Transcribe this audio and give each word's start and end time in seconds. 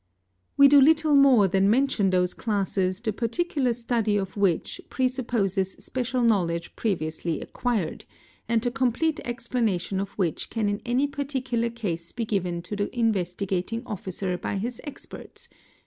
We 0.57 0.67
do 0.67 0.81
little 0.81 1.13
more 1.13 1.47
than 1.47 1.69
mention 1.69 2.09
those 2.09 2.33
Glasses 2.33 2.99
the 3.01 3.13
particular 3.13 3.71
study 3.73 4.17
of 4.17 4.35
which 4.35 4.81
presupposes 4.89 5.73
special 5.73 6.23
knowledge 6.23 6.75
previously 6.75 7.39
acquired, 7.39 8.05
and 8.49 8.63
the 8.63 8.71
complete 8.71 9.19
explanation 9.23 9.99
of 9.99 10.09
which 10.13 10.49
can 10.49 10.67
in 10.67 10.81
any 10.87 11.07
Darticular 11.07 11.69
case 11.75 12.11
be 12.13 12.25
given 12.25 12.63
to 12.63 12.75
the 12.75 12.89
Investigating 12.99 13.83
Officer 13.85 14.39
by 14.39 14.57
his 14.57 14.81
experts, 14.85 15.47
¢. 15.53 15.57